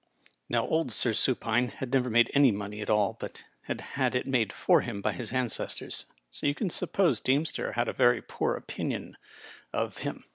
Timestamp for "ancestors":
5.31-6.05